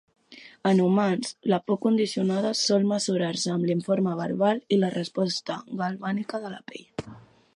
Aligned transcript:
En 0.67 0.79
humans, 0.85 1.33
la 1.53 1.59
por 1.67 1.77
condicionada 1.83 2.53
sol 2.61 2.87
mesurar-se 2.93 3.53
amb 3.57 3.69
l'informe 3.71 4.15
verbal 4.23 4.63
i 4.77 4.81
la 4.81 4.91
resposta 4.99 5.61
galvànica 5.83 6.45
de 6.47 6.55
la 6.57 6.61
pell. 6.73 7.13